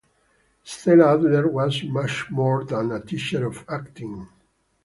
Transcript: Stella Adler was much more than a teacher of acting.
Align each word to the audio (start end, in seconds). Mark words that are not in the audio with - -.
Stella 0.63 1.11
Adler 1.13 1.47
was 1.47 1.83
much 1.83 2.27
more 2.31 2.63
than 2.65 2.91
a 2.91 3.05
teacher 3.05 3.45
of 3.45 3.63
acting. 3.69 4.27